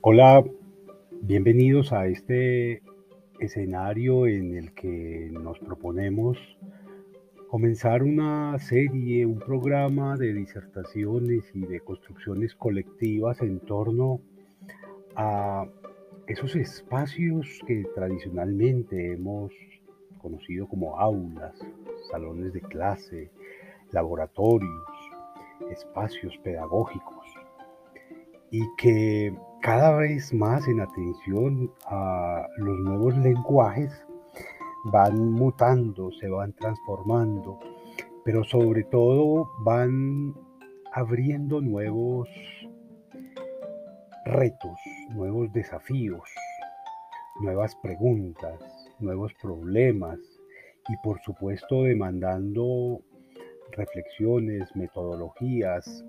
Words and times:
Hola, 0.00 0.44
bienvenidos 1.22 1.92
a 1.92 2.06
este 2.06 2.82
escenario 3.40 4.28
en 4.28 4.56
el 4.56 4.72
que 4.72 5.28
nos 5.32 5.58
proponemos 5.58 6.38
comenzar 7.48 8.04
una 8.04 8.56
serie, 8.60 9.26
un 9.26 9.40
programa 9.40 10.16
de 10.16 10.34
disertaciones 10.34 11.50
y 11.52 11.66
de 11.66 11.80
construcciones 11.80 12.54
colectivas 12.54 13.42
en 13.42 13.58
torno 13.58 14.20
a 15.16 15.66
esos 16.28 16.54
espacios 16.54 17.58
que 17.66 17.84
tradicionalmente 17.96 19.14
hemos 19.14 19.50
conocido 20.22 20.68
como 20.68 20.96
aulas, 21.00 21.58
salones 22.08 22.52
de 22.52 22.60
clase, 22.60 23.32
laboratorios, 23.90 24.94
espacios 25.72 26.38
pedagógicos, 26.44 27.26
y 28.52 28.62
que 28.76 29.34
cada 29.60 29.96
vez 29.96 30.32
más 30.32 30.66
en 30.68 30.80
atención 30.80 31.72
a 31.86 32.46
los 32.56 32.78
nuevos 32.80 33.16
lenguajes 33.18 33.92
van 34.84 35.32
mutando, 35.32 36.10
se 36.12 36.28
van 36.28 36.52
transformando, 36.54 37.58
pero 38.24 38.44
sobre 38.44 38.84
todo 38.84 39.50
van 39.64 40.34
abriendo 40.92 41.60
nuevos 41.60 42.28
retos, 44.24 44.78
nuevos 45.10 45.52
desafíos, 45.52 46.22
nuevas 47.40 47.74
preguntas, 47.76 48.60
nuevos 49.00 49.32
problemas 49.40 50.18
y 50.88 50.96
por 51.02 51.20
supuesto 51.22 51.82
demandando 51.82 53.00
reflexiones, 53.72 54.74
metodologías, 54.74 56.04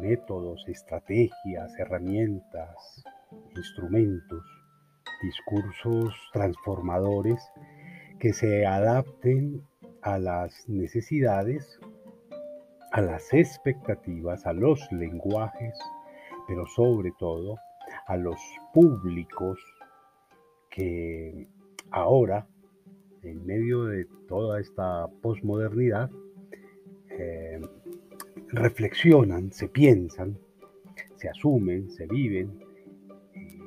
métodos, 0.00 0.64
estrategias, 0.68 1.78
herramientas, 1.78 3.04
instrumentos, 3.56 4.42
discursos 5.22 6.14
transformadores 6.32 7.40
que 8.18 8.32
se 8.32 8.66
adapten 8.66 9.62
a 10.02 10.18
las 10.18 10.68
necesidades, 10.68 11.78
a 12.92 13.00
las 13.00 13.32
expectativas, 13.32 14.46
a 14.46 14.52
los 14.52 14.80
lenguajes, 14.92 15.78
pero 16.46 16.66
sobre 16.66 17.12
todo 17.18 17.56
a 18.06 18.16
los 18.16 18.40
públicos 18.72 19.58
que 20.70 21.48
ahora, 21.90 22.46
en 23.22 23.44
medio 23.44 23.84
de 23.84 24.06
toda 24.28 24.60
esta 24.60 25.06
posmodernidad, 25.22 26.10
eh, 27.10 27.60
reflexionan, 28.50 29.52
se 29.52 29.68
piensan, 29.68 30.38
se 31.16 31.28
asumen, 31.28 31.90
se 31.90 32.06
viven 32.06 32.58
eh, 33.34 33.58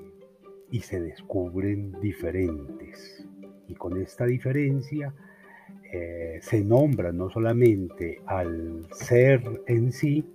y 0.72 0.80
se 0.82 1.00
descubren 1.00 2.00
diferentes. 2.02 3.26
Y 3.68 3.76
con 3.76 4.02
esta 4.02 4.26
diferencia 4.26 5.14
eh, 5.94 6.40
se 6.42 6.64
nombra 6.64 7.12
no 7.12 7.30
solamente 7.30 8.22
al 8.26 8.88
ser 8.92 9.64
en 9.68 9.92
sí, 9.92 10.26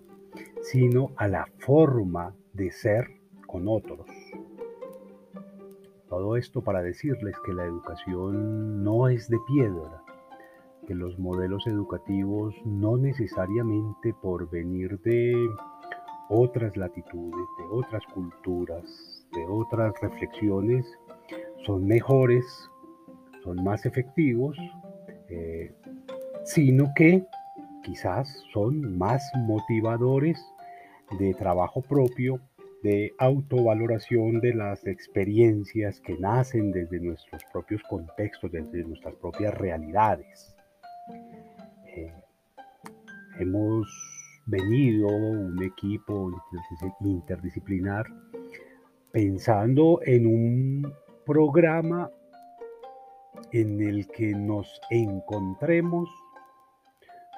sino 0.63 1.13
a 1.17 1.29
la 1.29 1.47
forma 1.59 2.35
de 2.53 2.71
ser 2.71 3.07
con 3.47 3.69
otros. 3.69 4.07
Todo 6.09 6.37
esto 6.37 6.63
para 6.63 6.83
decirles 6.83 7.37
que 7.45 7.53
la 7.53 7.65
educación 7.65 8.85
no 8.85 9.09
es 9.09 9.29
de 9.29 9.39
piedra, 9.47 10.03
que 10.87 10.95
los 10.95 11.19
modelos 11.19 11.67
educativos 11.67 12.55
no 12.65 12.97
necesariamente 12.97 14.15
por 14.23 14.49
venir 14.51 14.99
de 15.01 15.35
otras 16.29 16.77
latitudes, 16.77 17.47
de 17.59 17.65
otras 17.71 18.03
culturas, 18.13 19.27
de 19.33 19.47
otras 19.47 19.93
reflexiones, 20.01 20.87
son 21.65 21.87
mejores, 21.87 22.45
son 23.43 23.63
más 23.63 23.85
efectivos, 23.87 24.57
eh, 25.29 25.73
sino 26.45 26.93
que 26.95 27.25
quizás 27.83 28.29
son 28.53 28.97
más 28.97 29.23
motivadores 29.37 30.45
de 31.19 31.35
trabajo 31.35 31.83
propio, 31.83 32.41
de 32.83 33.13
autovaloración 33.19 34.41
de 34.41 34.55
las 34.55 34.87
experiencias 34.87 36.01
que 36.01 36.17
nacen 36.19 36.71
desde 36.73 37.01
nuestros 37.01 37.43
propios 37.53 37.83
contextos, 37.89 38.53
desde 38.53 38.85
nuestras 38.85 39.15
propias 39.17 39.55
realidades. 39.55 40.56
Hemos 43.39 43.87
venido 44.47 45.09
un 45.09 45.63
equipo 45.63 46.31
interdisciplinar 47.01 48.07
pensando 49.13 50.01
en 50.05 50.27
un 50.27 50.93
programa 51.27 52.11
en 53.53 53.83
el 53.83 54.07
que 54.09 54.35
nos 54.35 54.81
encontremos 54.91 56.09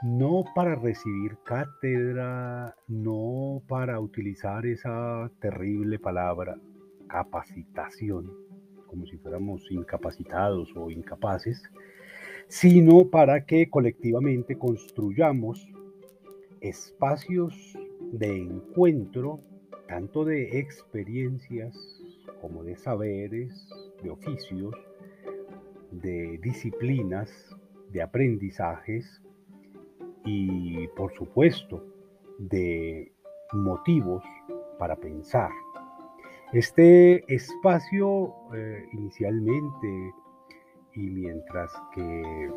no 0.02 0.44
para 0.54 0.76
recibir 0.76 1.38
cátedra, 1.44 2.76
no 2.86 3.60
para 3.66 3.98
utilizar 3.98 4.64
esa 4.66 5.28
terrible 5.40 5.98
palabra 5.98 6.56
capacitación, 7.08 8.30
como 8.86 9.04
si 9.06 9.16
fuéramos 9.18 9.66
incapacitados 9.70 10.72
o 10.76 10.90
incapaces, 10.90 11.60
sino 12.46 13.10
para 13.10 13.44
que 13.44 13.68
colectivamente 13.68 14.56
construyamos 14.56 15.68
espacios 16.60 17.76
de 18.12 18.36
encuentro, 18.36 19.40
tanto 19.88 20.24
de 20.24 20.58
experiencias 20.58 21.76
como 22.40 22.62
de 22.64 22.76
saberes, 22.76 23.68
de 24.02 24.10
oficios, 24.10 24.74
de 25.90 26.38
disciplinas, 26.42 27.30
de 27.90 28.02
aprendizajes 28.02 29.22
y 30.24 30.86
por 30.88 31.12
supuesto 31.14 31.84
de 32.38 33.12
motivos 33.52 34.22
para 34.78 34.96
pensar. 34.96 35.50
Este 36.52 37.24
espacio 37.32 38.34
eh, 38.54 38.86
inicialmente 38.92 40.14
y 40.94 41.10
mientras 41.10 41.70
que 41.94 42.50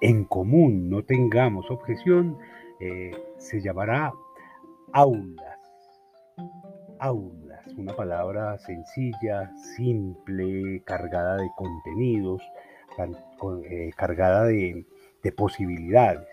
en 0.00 0.24
común 0.24 0.88
no 0.88 1.04
tengamos 1.04 1.70
objeción, 1.70 2.38
eh, 2.80 3.10
se 3.38 3.60
llamará 3.60 4.12
aulas. 4.92 5.58
Aulas, 6.98 7.66
una 7.76 7.94
palabra 7.94 8.58
sencilla, 8.58 9.50
simple, 9.76 10.82
cargada 10.84 11.36
de 11.36 11.50
contenidos, 11.56 12.42
eh, 13.68 13.90
cargada 13.96 14.44
de, 14.44 14.86
de 15.22 15.32
posibilidades. 15.32 16.28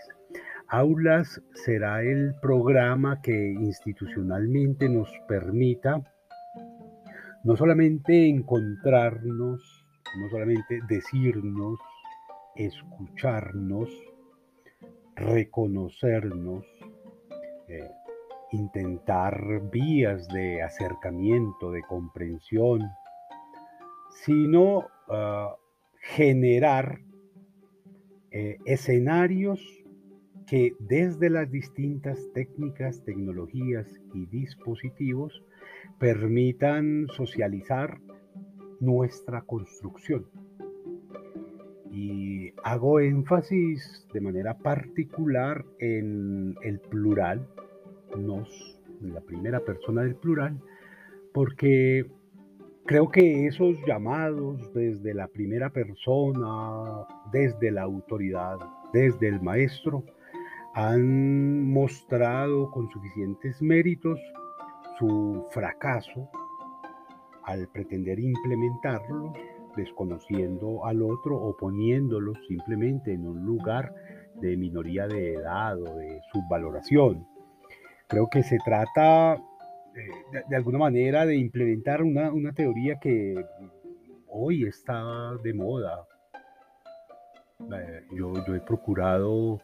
Aulas 0.68 1.42
será 1.54 2.02
el 2.02 2.36
programa 2.42 3.22
que 3.22 3.52
institucionalmente 3.52 4.88
nos 4.88 5.10
permita 5.28 6.04
no 7.44 7.56
solamente 7.56 8.28
encontrarnos 8.28 9.80
no 10.18 10.30
solamente 10.30 10.81
decirnos, 10.88 11.80
escucharnos, 12.59 13.90
reconocernos, 15.16 16.66
eh, 17.70 17.90
intentar 18.52 19.62
vías 19.72 20.28
de 20.28 20.62
acercamiento, 20.62 21.72
de 21.72 21.81
comprensión, 21.84 22.81
sino 24.25 24.88
ah, 25.08 25.56
generar 26.02 27.00
eh, 28.31 28.58
escenarios 28.66 29.59
que 30.46 30.75
desde 30.80 31.30
las 31.30 31.50
distintas 31.50 32.19
técnicas, 32.33 33.04
tecnologías 33.06 33.88
y 34.13 34.25
dispositivos 34.25 35.44
permitan 36.00 37.07
socializar 37.16 38.00
nuestra 38.80 39.44
construcción. 39.44 40.25
Y 41.91 42.53
hago 42.63 43.00
énfasis 43.00 44.07
de 44.13 44.21
manera 44.21 44.57
particular 44.57 45.65
en 45.80 46.56
el 46.62 46.80
plural, 46.80 47.47
nos, 48.18 48.80
en 49.01 49.13
la 49.13 49.21
primera 49.21 49.59
persona 49.62 50.03
del 50.03 50.15
plural, 50.15 50.59
porque 51.33 52.06
creo 52.86 53.09
que 53.09 53.47
esos 53.47 53.77
llamados 53.86 54.74
desde 54.74 55.13
la 55.13 55.27
primera 55.27 55.69
persona, 55.69 57.06
desde 57.31 57.71
la 57.71 57.83
autoridad, 57.83 58.57
desde 58.94 59.27
el 59.27 59.42
maestro, 59.42 60.03
han 60.74 61.71
mostrado 61.71 62.71
con 62.71 62.89
suficientes 62.89 63.62
méritos 63.62 64.19
su 64.97 65.45
fracaso 65.51 66.30
al 67.44 67.68
pretender 67.68 68.19
implementarlo, 68.19 69.33
desconociendo 69.80 70.86
al 70.86 71.02
otro 71.02 71.36
o 71.38 71.56
poniéndolo 71.58 72.34
simplemente 72.48 73.14
en 73.14 73.28
un 73.28 73.46
lugar 73.46 73.94
de 74.36 74.56
minoría 74.58 75.08
de 75.08 75.34
edad 75.34 75.81
o 75.81 75.96
de 75.96 76.22
subvaloración. 76.31 77.26
Creo 78.08 78.30
que 78.30 78.44
se 78.44 78.58
trata 78.64 79.42
de, 80.50 80.56
alguna 80.56 80.80
manera 80.80 81.26
de 81.26 81.36
implementar 81.36 82.02
una, 82.04 82.54
teoría 82.54 83.00
que 83.00 83.36
hoy 84.28 84.66
está 84.66 85.36
de 85.44 85.54
moda. 85.54 86.06
yo, 88.16 88.34
yo 88.46 88.56
he 88.56 88.62
procurado 88.62 89.60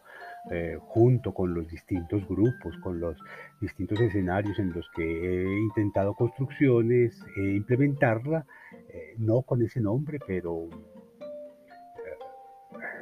eh, 0.52 0.78
junto 0.80 1.34
con 1.34 1.56
los 1.56 1.68
distintos 1.68 2.28
grupos, 2.28 2.78
con 2.84 3.00
los 3.00 3.18
distintos 3.60 4.00
escenarios 4.00 4.60
en 4.60 4.72
los 4.74 4.88
que 4.96 5.04
he 5.04 5.60
intentado 5.60 6.14
construcciones, 6.14 7.20
e 7.38 7.56
implementarla, 7.56 8.46
eh, 8.90 9.16
no 9.18 9.42
con 9.42 9.64
ese 9.64 9.82
nombre, 9.82 10.20
pero 10.28 10.70
eh, 11.20 12.18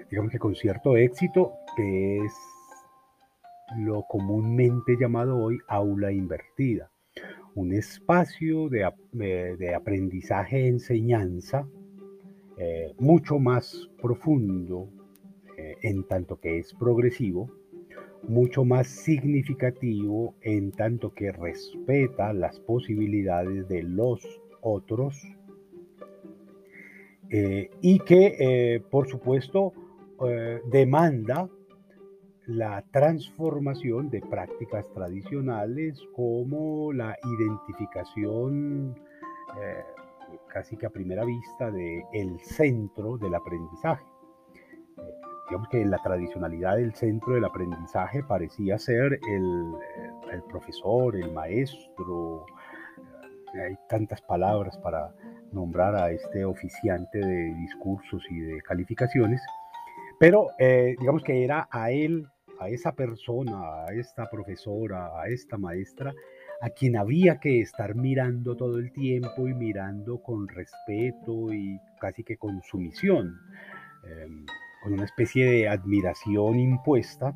digamos 0.09 0.31
que 0.31 0.39
con 0.39 0.55
cierto 0.55 0.95
éxito, 0.95 1.51
que 1.75 2.23
es 2.23 2.33
lo 3.77 4.03
comúnmente 4.03 4.95
llamado 4.97 5.37
hoy 5.37 5.57
aula 5.67 6.13
invertida, 6.13 6.91
un 7.55 7.73
espacio 7.73 8.69
de, 8.69 8.89
de 9.11 9.75
aprendizaje-enseñanza 9.75 11.67
mucho 12.99 13.39
más 13.39 13.89
profundo, 14.01 14.87
en 15.57 16.03
tanto 16.03 16.39
que 16.39 16.59
es 16.59 16.73
progresivo, 16.73 17.49
mucho 18.27 18.63
más 18.63 18.87
significativo 18.87 20.35
en 20.41 20.71
tanto 20.71 21.13
que 21.13 21.31
respeta 21.31 22.33
las 22.33 22.59
posibilidades 22.59 23.67
de 23.67 23.83
los 23.83 24.41
otros 24.61 25.21
eh, 27.29 27.69
y 27.81 27.99
que, 27.99 28.35
eh, 28.39 28.79
por 28.79 29.07
supuesto, 29.09 29.73
eh, 30.25 30.61
demanda 30.69 31.49
la 32.45 32.83
transformación 32.91 34.09
de 34.09 34.21
prácticas 34.21 34.89
tradicionales 34.93 35.99
como 36.13 36.91
la 36.91 37.17
identificación 37.23 38.95
casi 40.47 40.75
que 40.75 40.87
a 40.87 40.89
primera 40.89 41.23
vista 41.23 41.69
de 41.71 42.03
el 42.11 42.39
centro 42.39 43.17
del 43.17 43.35
aprendizaje 43.35 44.03
digamos 45.49 45.67
que 45.69 45.85
la 45.85 45.97
tradicionalidad 45.97 46.77
del 46.77 46.93
centro 46.95 47.33
del 47.33 47.45
aprendizaje 47.45 48.23
parecía 48.23 48.77
ser 48.77 49.19
el, 49.29 50.43
profesor, 50.49 51.15
el 51.15 51.31
maestro, 51.31 52.45
eh, 53.53 53.61
hay 53.61 53.75
tantas 53.87 54.21
palabras 54.21 54.77
para 54.77 55.13
nombrar 55.51 55.95
a 55.95 56.11
este 56.11 56.45
oficiante 56.45 57.19
de 57.19 57.53
discursos 57.55 58.23
y 58.29 58.39
de 58.39 58.61
calificaciones, 58.61 59.41
pero 60.19 60.47
eh, 60.57 60.95
digamos 60.99 61.23
que 61.23 61.43
era 61.43 61.67
a 61.69 61.91
él, 61.91 62.27
a 62.59 62.69
esa 62.69 62.93
persona, 62.93 63.85
a 63.85 63.93
esta 63.93 64.29
profesora, 64.29 65.19
a 65.21 65.27
esta 65.27 65.57
maestra, 65.57 66.13
a 66.61 66.69
quien 66.69 66.95
había 66.95 67.39
que 67.39 67.59
estar 67.59 67.93
mirando 67.93 68.55
todo 68.55 68.79
el 68.79 68.91
tiempo 68.93 69.47
y 69.47 69.53
mirando 69.53 70.21
con 70.23 70.47
respeto 70.47 71.51
y 71.51 71.77
casi 71.99 72.23
que 72.23 72.37
con 72.37 72.61
sumisión. 72.63 73.37
Em, 74.05 74.45
con 74.83 74.93
una 74.93 75.05
especie 75.05 75.49
de 75.49 75.69
admiración 75.69 76.59
impuesta. 76.59 77.35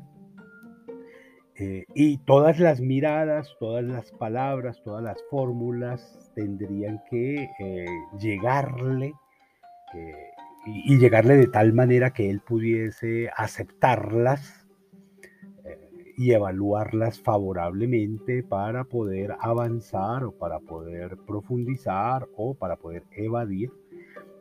Eh, 1.56 1.86
y 1.94 2.18
todas 2.18 2.60
las 2.60 2.80
miradas, 2.80 3.56
todas 3.58 3.82
las 3.82 4.12
palabras, 4.12 4.80
todas 4.84 5.02
las 5.02 5.18
fórmulas 5.28 6.30
tendrían 6.36 7.02
que 7.10 7.48
eh, 7.58 7.86
llegarle 8.20 9.14
eh, 9.94 10.30
y, 10.66 10.98
llegarle 10.98 11.36
de 11.36 11.48
tal 11.48 11.72
manera 11.72 12.12
que 12.12 12.30
él 12.30 12.40
pudiese 12.40 13.30
aceptarlas 13.36 14.66
y 16.16 16.32
evaluarlas 16.32 17.20
favorablemente 17.20 18.42
para 18.42 18.84
poder 18.84 19.36
avanzar 19.40 20.24
o 20.24 20.32
para 20.32 20.58
poder 20.58 21.16
profundizar 21.26 22.28
o 22.36 22.54
para 22.54 22.76
poder 22.76 23.04
evadir 23.12 23.70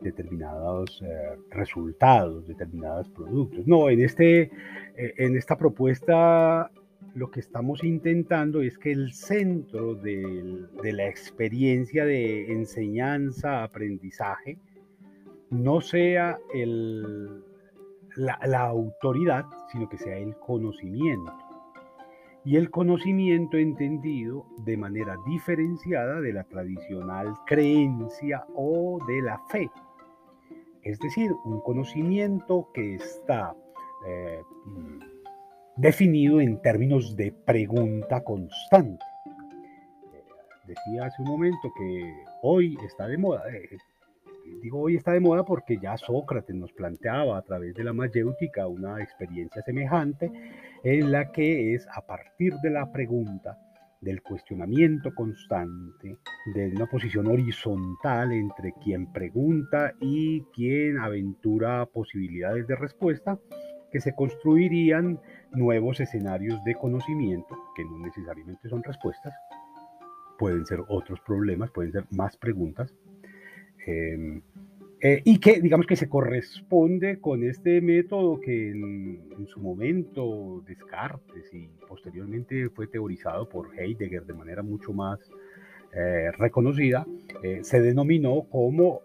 determinados 0.02 1.02
eh, 1.02 1.38
resultados, 1.52 2.48
determinados 2.48 3.10
productos. 3.10 3.66
No, 3.68 3.90
en, 3.90 4.02
este, 4.02 4.42
eh, 4.42 5.14
en 5.18 5.36
esta 5.36 5.58
propuesta 5.58 6.72
lo 7.14 7.32
que 7.32 7.40
estamos 7.40 7.84
intentando 7.84 8.62
es 8.62 8.78
que 8.78 8.92
el 8.92 9.12
centro 9.12 9.96
de 9.96 10.94
la 10.94 11.08
experiencia 11.08 12.06
de 12.06 12.52
enseñanza, 12.52 13.64
aprendizaje, 13.64 14.60
no 15.50 15.82
sea 15.82 16.38
el, 16.54 17.44
la, 18.16 18.40
la 18.46 18.62
autoridad, 18.62 19.46
sino 19.72 19.90
que 19.90 19.98
sea 19.98 20.18
el 20.18 20.36
conocimiento 20.38 21.34
y 22.48 22.56
el 22.56 22.70
conocimiento 22.70 23.58
entendido 23.58 24.46
de 24.60 24.78
manera 24.78 25.18
diferenciada 25.26 26.22
de 26.22 26.32
la 26.32 26.44
tradicional 26.46 27.34
creencia 27.46 28.46
o 28.56 29.00
de 29.06 29.22
la 29.22 29.38
fe 29.50 29.70
es 30.88 31.00
decir, 31.00 31.34
un 31.44 31.60
conocimiento 31.60 32.70
que 32.74 32.96
está 32.96 33.54
eh, 34.08 34.42
definido 35.76 36.40
en 36.40 36.62
términos 36.62 37.18
de 37.18 37.34
pregunta 37.34 38.24
constante. 38.24 39.04
Eh, 40.14 40.24
decía 40.66 41.06
hace 41.08 41.22
un 41.22 41.28
momento 41.28 41.74
que 41.78 42.14
hoy 42.42 42.78
está 42.86 43.06
de 43.06 43.18
moda, 43.18 43.44
eh, 43.54 43.78
digo 44.62 44.80
hoy 44.80 44.96
está 44.96 45.12
de 45.12 45.20
moda 45.20 45.44
porque 45.44 45.78
ya 45.78 45.98
Sócrates 45.98 46.56
nos 46.56 46.72
planteaba 46.72 47.38
a 47.38 47.42
través 47.42 47.76
de 47.76 47.84
la 47.84 47.92
mayéutica 47.92 48.68
una 48.68 49.04
experiencia 49.04 49.62
semejante 49.64 50.32
en 50.86 51.12
la 51.12 51.34
que 51.34 51.74
es 51.74 51.86
a 51.94 52.08
partir 52.08 52.54
de 52.64 52.70
la 52.70 52.94
pregunta 52.94 53.60
del 54.02 54.22
cuestionamiento 54.22 55.14
constante, 55.14 56.18
de 56.54 56.72
una 56.76 56.86
posición 56.86 57.28
horizontal 57.28 58.32
entre 58.32 58.74
quien 58.84 59.12
pregunta 59.12 59.94
y 60.00 60.42
quien 60.54 61.00
aventura 61.00 61.86
posibilidades 61.88 62.68
de 62.68 62.76
respuesta, 62.76 63.40
que 63.92 64.00
se 64.00 64.14
construirían 64.14 65.20
nuevos 65.52 66.00
escenarios 66.00 66.64
de 66.64 66.76
conocimiento, 66.76 67.58
que 67.76 67.84
no 67.84 68.00
necesariamente 68.00 68.70
son 68.70 68.84
respuestas, 68.84 69.34
pueden 70.38 70.66
ser 70.66 70.82
otros 70.88 71.20
problemas, 71.22 71.72
pueden 71.72 71.92
ser 71.92 72.06
más 72.12 72.38
preguntas. 72.38 72.94
Em, 73.86 74.42
eh, 75.00 75.22
y 75.26 75.40
que 75.40 75.62
digamos 75.62 75.86
que 75.86 75.96
se 75.96 76.10
corresponde 76.10 77.20
con 77.20 77.44
este 77.44 77.82
método 77.82 78.40
que 78.40 78.72
en, 78.72 79.46
su 79.48 79.60
momento 79.60 80.64
Descartes 80.68 81.54
y 81.54 81.70
posteriormente 81.88 82.70
fue 82.70 82.88
teorizado 82.88 83.48
por 83.48 83.80
Heidegger 83.80 84.26
de 84.26 84.34
manera 84.34 84.64
mucho 84.64 84.94
más 84.94 85.20
eh, 85.94 86.32
reconocida, 86.38 87.06
eh, 87.44 87.60
se 87.64 87.80
denominó 87.80 88.48
como 88.50 89.02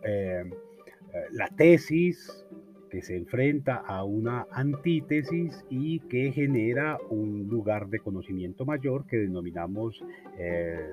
la 1.32 1.46
tesis 1.48 2.46
que 2.90 3.02
se 3.02 3.16
enfrenta 3.16 3.76
a 3.76 4.02
una 4.02 4.46
antítesis 4.50 5.62
y 5.68 6.00
que 6.00 6.32
genera 6.32 6.98
un 7.10 7.48
lugar 7.48 7.88
de 7.88 7.98
conocimiento 7.98 8.64
mayor 8.64 9.06
que 9.06 9.18
denominamos 9.18 10.02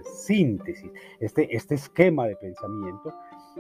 síntesis. 0.03 0.91
Este, 1.21 1.55
este 1.55 1.75
esquema 1.75 2.27
de 2.27 2.35
pensamiento 2.35 3.13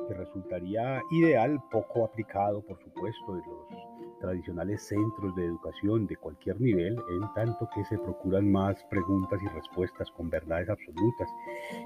que 0.07 0.13
resultaría 0.13 1.01
ideal, 1.11 1.59
poco 1.71 2.05
aplicado, 2.05 2.61
por 2.61 2.79
supuesto, 2.79 3.35
en 3.35 3.43
los 3.47 4.19
tradicionales 4.19 4.81
centros 4.83 5.35
de 5.35 5.45
educación 5.45 6.05
de 6.07 6.15
cualquier 6.17 6.59
nivel, 6.59 6.93
en 7.09 7.33
tanto 7.33 7.69
que 7.73 7.83
se 7.85 7.97
procuran 7.97 8.51
más 8.51 8.83
preguntas 8.89 9.41
y 9.41 9.47
respuestas 9.47 10.09
con 10.11 10.29
verdades 10.29 10.69
absolutas 10.69 11.29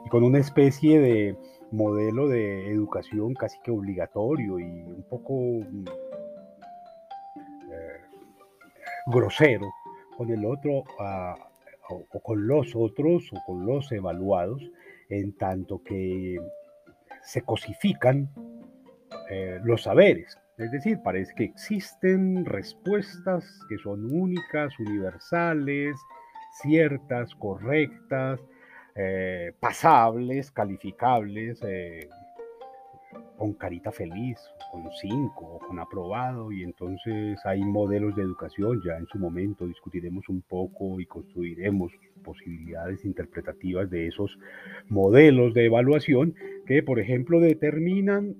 y 0.05 0.09
con 0.09 0.23
una 0.23 0.39
especie 0.39 0.99
de 0.99 1.37
modelo 1.71 2.27
de 2.27 2.71
educación 2.71 3.33
casi 3.33 3.59
que 3.61 3.71
obligatorio 3.71 4.59
y 4.59 4.63
un 4.63 5.05
poco 5.09 5.33
mm, 5.33 5.85
eh, 7.71 8.01
grosero 9.07 9.67
con 10.17 10.29
el 10.29 10.45
otro 10.45 10.83
ah, 10.99 11.35
o 11.89 12.19
con 12.19 12.47
los 12.47 12.75
otros 12.75 13.31
o 13.33 13.37
con 13.45 13.65
los 13.65 13.91
evaluados, 13.91 14.61
en 15.09 15.35
tanto 15.37 15.83
que 15.83 16.37
se 17.23 17.41
cosifican 17.41 18.29
eh, 19.29 19.59
los 19.63 19.83
saberes. 19.83 20.37
Es 20.57 20.71
decir, 20.71 20.99
parece 21.03 21.33
que 21.35 21.45
existen 21.45 22.45
respuestas 22.45 23.59
que 23.69 23.77
son 23.79 24.05
únicas, 24.11 24.77
universales, 24.79 25.95
ciertas, 26.61 27.33
correctas, 27.35 28.39
eh, 28.95 29.53
pasables, 29.59 30.51
calificables, 30.51 31.59
eh, 31.63 32.07
con 33.43 33.55
carita 33.55 33.91
feliz, 33.91 34.39
con 34.71 34.89
cinco, 35.01 35.59
con 35.67 35.77
aprobado, 35.77 36.49
y 36.53 36.63
entonces 36.63 37.37
hay 37.43 37.61
modelos 37.61 38.15
de 38.15 38.21
educación, 38.21 38.81
ya 38.85 38.95
en 38.95 39.05
su 39.07 39.17
momento 39.19 39.67
discutiremos 39.67 40.29
un 40.29 40.43
poco 40.43 41.01
y 41.01 41.05
construiremos 41.05 41.91
posibilidades 42.23 43.03
interpretativas 43.03 43.89
de 43.89 44.07
esos 44.07 44.39
modelos 44.87 45.53
de 45.53 45.65
evaluación 45.65 46.35
que, 46.65 46.83
por 46.83 47.01
ejemplo, 47.01 47.41
determinan 47.41 48.37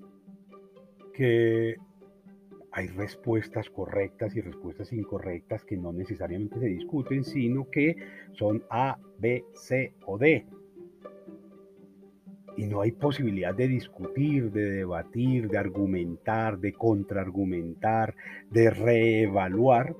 que 1.12 1.76
hay 2.72 2.86
respuestas 2.86 3.68
correctas 3.68 4.34
y 4.34 4.40
respuestas 4.40 4.90
incorrectas 4.94 5.66
que 5.66 5.76
no 5.76 5.92
necesariamente 5.92 6.58
se 6.58 6.68
discuten, 6.68 7.24
sino 7.24 7.68
que 7.68 7.94
son 8.32 8.62
A, 8.70 8.96
B, 9.18 9.44
C 9.52 9.92
o 10.06 10.16
D. 10.16 10.46
y 12.56 12.66
no 12.66 12.80
hay 12.80 12.92
posibilidad 12.92 13.54
de 13.54 13.68
discutir, 13.68 14.50
de 14.52 14.70
debatir, 14.70 15.48
de 15.48 15.58
argumentar, 15.58 16.58
de 16.58 16.72
contraargumentar, 16.72 18.14
de 18.50 18.70
reevaluar. 18.70 19.94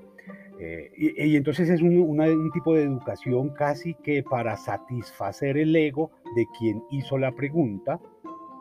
Eh, 0.59 0.93
y, 0.97 1.37
entonces 1.37 1.69
es 1.69 1.83
un, 1.83 2.51
tipo 2.53 2.75
de 2.75 2.85
educación 2.85 3.51
casi 3.51 3.95
que 3.95 4.23
para 4.23 4.57
satisfacer 4.57 5.59
el 5.59 5.75
ego 5.75 6.11
de 6.37 6.47
quien 6.59 6.83
hizo 6.91 7.19
la 7.19 7.33
pregunta, 7.33 8.01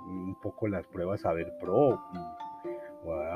un 0.07 0.35
poco 0.41 0.67
las 0.67 0.85
pruebas 0.87 1.21
Saber 1.21 1.53
Pro, 1.59 2.01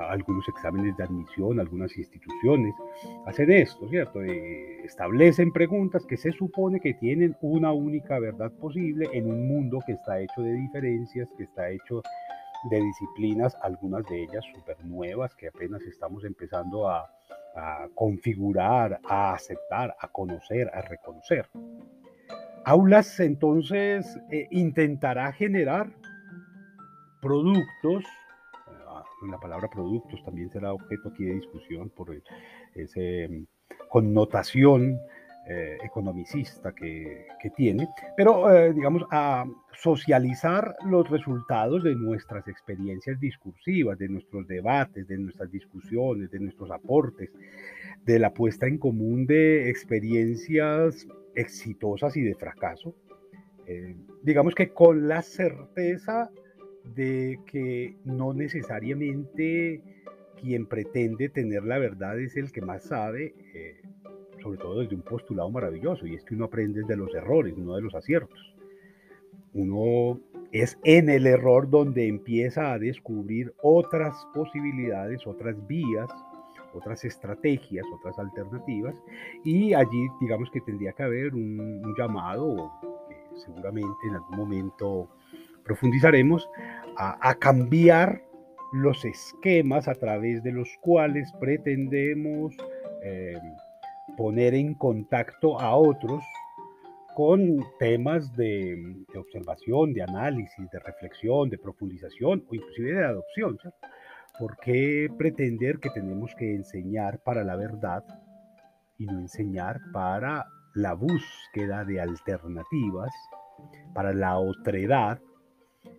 algunos 0.10 0.48
exámenes 0.48 0.96
de 0.98 1.04
admisión, 1.04 1.60
algunas 1.60 1.96
instituciones 1.98 2.74
hacen 3.26 3.52
esto, 3.52 3.88
¿cierto? 3.90 4.24
Eh, 4.24 4.86
establecen 4.86 5.52
preguntas 5.52 6.06
que 6.06 6.18
se 6.18 6.32
supone 6.32 6.80
que 6.80 6.94
tienen 6.96 7.36
una 7.42 7.72
única 7.72 8.20
verdad 8.20 8.52
posible 8.54 9.10
en 9.14 9.30
un 9.30 9.48
mundo 9.48 9.80
que 9.86 9.94
está 9.94 10.20
hecho 10.20 10.42
de 10.42 10.54
diferencias, 10.54 11.30
que 11.38 11.44
está 11.44 11.70
hecho 11.70 12.02
de 12.70 12.82
disciplinas, 12.82 13.56
algunas 13.62 14.06
de 14.08 14.24
ellas 14.24 14.44
súper 14.54 14.84
nuevas, 14.86 15.36
que 15.36 15.48
apenas 15.48 15.82
estamos 15.84 16.24
empezando 16.24 16.90
a, 16.90 17.12
configurar, 17.96 19.00
a 19.04 19.34
aceptar, 19.34 19.96
a 20.00 20.08
conocer, 20.10 20.70
a 20.76 20.82
reconocer. 20.82 21.48
Aulas 22.66 23.20
entonces 23.20 24.20
eh, 24.30 24.48
intentará 24.52 25.32
generar 25.32 25.90
productos 27.20 28.04
la 29.30 29.40
palabra 29.40 29.70
productos 29.70 30.24
también 30.24 30.50
será 30.50 30.74
objeto 30.74 31.10
aquí 31.10 31.26
de 31.26 31.36
discusión 31.36 31.90
por 31.90 32.16
esa 32.76 33.00
mm, 33.00 33.46
connotación 33.90 35.00
eh, 35.50 35.78
economicista 35.82 36.74
que, 36.74 37.26
tiene, 37.56 37.88
pero 38.18 38.54
eh, 38.54 38.74
digamos 38.74 39.04
a 39.10 39.46
socializar 39.72 40.76
los 40.86 41.10
resultados 41.10 41.82
de 41.84 41.96
nuestras 41.96 42.46
experiencias 42.50 43.18
discursivas, 43.22 43.98
de 43.98 44.10
nuestros 44.10 44.46
debates, 44.46 45.08
de 45.08 45.18
nuestras 45.18 45.50
discusiones, 45.50 46.30
de 46.32 46.42
nuestros 46.42 46.70
aportes, 46.70 47.30
de 48.04 48.20
la 48.20 48.34
puesta 48.34 48.68
en 48.68 48.78
común 48.78 49.26
de 49.26 49.70
experiencias 49.70 51.08
exitosas 51.34 52.18
y 52.18 52.24
de 52.24 52.36
fracaso. 52.36 52.94
Eh, 53.68 53.96
digamos 54.24 54.54
que 54.54 54.74
con 54.74 55.08
la 55.08 55.22
certeza 55.22 56.30
de 56.96 57.39
que 57.46 57.96
no 58.06 58.34
necesariamente 58.34 59.82
quien 60.39 60.65
pretende 60.65 61.29
tener 61.29 61.63
la 61.63 61.79
verdad 61.79 62.20
es 62.20 62.38
el 62.38 62.51
que 62.51 62.62
más 62.62 62.84
sabe, 62.84 63.34
eh, 63.53 63.82
sobre 64.41 64.58
todo 64.58 64.79
desde 64.82 64.96
un 64.96 65.01
postulado 65.01 65.50
maravilloso, 65.50 66.06
y 66.06 66.15
es 66.15 66.24
que 66.24 66.36
uno 66.36 66.46
aprende 66.46 66.84
de 66.84 66.96
los 66.96 67.13
errores, 67.13 67.58
no 67.58 67.75
de 67.75 67.82
los 67.82 67.96
aciertos. 67.96 68.39
Uno 69.53 70.20
es 70.51 70.77
en 70.84 71.10
el 71.10 71.27
error 71.27 71.70
donde 71.70 72.08
empieza 72.08 72.72
a 72.72 72.79
descubrir 72.79 73.53
otras 73.62 74.15
posibilidades, 74.34 75.25
otras 75.25 75.56
vías, 75.67 76.10
otras 76.74 77.03
estrategias, 77.03 77.86
otras 77.94 78.17
alternativas, 78.20 78.96
y 79.44 79.74
allí 79.74 80.08
digamos 80.22 80.50
que 80.51 80.62
tendría 80.62 80.94
que 80.94 81.03
haber 81.03 81.34
un, 81.34 81.94
llamado, 81.98 82.72
seguramente 83.36 84.08
en 84.08 84.15
algún 84.15 84.38
momento 84.38 85.10
profundizaremos, 85.68 86.50
a, 86.98 87.36
cambiar 87.36 88.24
los 88.74 89.06
esquemas 89.06 89.88
a 89.88 89.94
través 89.94 90.42
de 90.42 90.52
los 90.52 90.68
cuales 90.82 91.32
pretendemos 91.40 92.56
eh, 93.04 93.38
poner 94.18 94.56
en 94.56 94.74
contacto 94.74 95.60
a 95.60 95.76
otros 95.76 96.24
con 97.16 97.64
temas 97.80 98.36
de, 98.36 98.96
observación, 99.16 99.94
de 99.94 100.04
análisis, 100.04 100.70
de 100.72 100.80
reflexión, 100.80 101.50
de 101.50 101.58
profundización 101.58 102.44
o 102.50 102.56
inclusive 102.56 102.94
de 102.94 103.06
adopción. 103.06 103.60
¿Por 104.40 104.58
qué 104.58 105.10
pretender 105.18 105.80
que 105.80 105.90
tenemos 105.90 106.34
que 106.36 106.56
enseñar 106.56 107.20
para 107.24 107.44
la 107.44 107.56
verdad 107.56 108.04
y 108.98 109.06
no 109.06 109.20
enseñar 109.20 109.80
para 109.92 110.46
la 110.76 110.94
búsqueda 110.94 111.84
de 111.86 112.00
alternativas, 112.00 113.12
para 113.94 114.14
la 114.14 114.38
otredad 114.38 115.20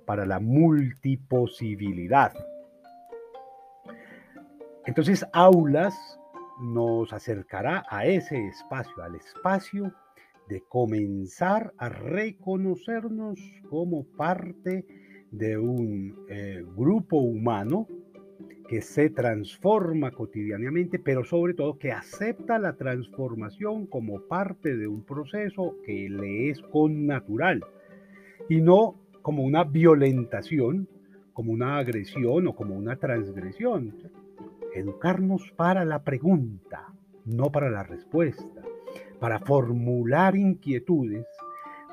para 0.08 0.24
la 0.24 0.40
multiposibilidad. 0.40 2.32
Entonces, 4.86 5.26
aulas 5.34 6.18
nos 6.62 7.12
acercará 7.12 7.84
a 7.90 8.06
ese 8.06 8.46
espacio, 8.46 9.02
al 9.02 9.16
espacio 9.16 9.92
de 10.48 10.62
comenzar 10.62 11.74
a 11.76 11.90
reconocernos 11.90 13.38
como 13.68 14.04
parte 14.16 14.86
de 15.30 15.58
un 15.58 16.24
eh, 16.30 16.64
grupo 16.74 17.18
humano 17.18 17.86
que 18.66 18.80
se 18.80 19.10
transforma 19.10 20.10
cotidianamente, 20.10 20.98
pero 20.98 21.22
sobre 21.22 21.52
todo 21.52 21.78
que 21.78 21.92
acepta 21.92 22.58
la 22.58 22.76
transformación 22.76 23.86
como 23.86 24.22
parte 24.22 24.74
de 24.74 24.88
un 24.88 25.04
proceso 25.04 25.76
que 25.84 26.08
le 26.08 26.48
es 26.48 26.62
connatural 26.62 27.62
y 28.48 28.62
no 28.62 28.94
como 29.28 29.42
una 29.42 29.62
violentación, 29.62 30.88
como 31.34 31.52
una 31.52 31.76
agresión 31.76 32.46
o 32.46 32.56
como 32.56 32.74
una 32.74 32.96
transgresión. 32.96 33.94
Educarnos 34.74 35.52
para 35.54 35.84
la 35.84 36.02
pregunta, 36.02 36.86
no 37.26 37.52
para 37.52 37.68
la 37.68 37.82
respuesta, 37.82 38.62
para 39.20 39.38
formular 39.40 40.34
inquietudes, 40.34 41.26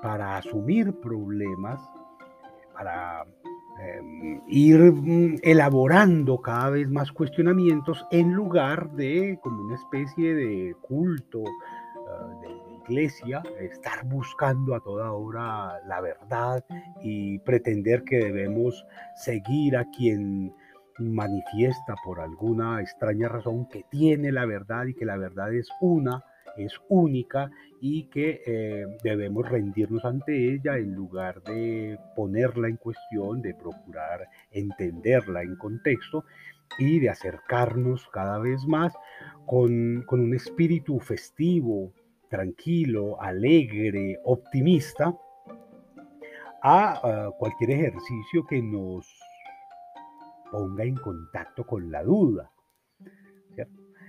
para 0.02 0.38
asumir 0.38 0.94
problemas, 1.02 1.82
para 2.74 3.26
em, 3.82 4.40
ir 4.48 4.80
mm, 4.80 5.40
elaborando 5.44 6.38
cada 6.38 6.70
vez 6.70 6.90
más 6.90 7.12
cuestionamientos 7.12 8.06
en 8.12 8.32
lugar 8.32 8.92
de 8.92 9.40
como 9.44 9.62
una 9.62 9.76
especie 9.76 10.34
de 10.36 10.74
culto, 10.80 11.44
ah, 12.08 12.30
de 12.42 12.55
iglesia, 12.88 13.44
estar 13.60 14.06
buscando 14.06 14.76
a 14.76 14.80
toda 14.80 15.12
hora 15.12 15.80
la 15.88 16.02
verdad 16.02 16.64
y 17.02 17.40
pretender 17.40 18.04
que 18.04 18.18
debemos 18.18 18.86
seguir 19.16 19.78
a 19.78 19.86
quien 19.92 20.54
manifiesta 21.00 21.96
por 22.04 22.20
alguna 22.20 22.82
extraña 22.82 23.28
razón 23.28 23.68
que 23.68 23.84
tiene 23.90 24.32
la 24.32 24.46
verdad 24.46 24.86
y 24.86 24.94
que 24.94 25.06
la 25.06 25.18
verdad 25.18 25.54
es 25.54 25.68
una, 25.82 26.24
es 26.58 26.74
única 26.88 27.52
y 27.82 28.04
que 28.10 28.42
eh, 28.46 28.86
debemos 29.04 29.50
rendirnos 29.50 30.06
ante 30.06 30.54
ella 30.54 30.78
en 30.78 30.94
lugar 30.94 31.42
de 31.44 32.00
ponerla 32.16 32.70
en 32.70 32.78
cuestión, 32.78 33.42
de 33.42 33.54
procurar 33.54 34.28
entenderla 34.52 35.42
en 35.42 35.56
contexto 35.58 36.24
y 36.80 37.00
de 37.00 37.10
acercarnos 37.10 38.08
cada 38.12 38.40
vez 38.40 38.66
más 38.66 38.94
con, 39.46 40.04
con 40.06 40.22
un 40.22 40.34
espíritu 40.34 41.00
festivo, 41.00 41.94
tranquilo, 42.30 43.22
alegre, 43.22 44.20
optimista, 44.24 45.16
a 46.62 47.32
cualquier 47.38 47.72
ejercicio 47.72 48.44
que 48.50 48.62
nos 48.62 49.08
ponga 50.52 50.84
en 50.84 50.96
contacto 50.96 51.64
con 51.66 51.92
la 51.92 52.04
duda. 52.04 52.50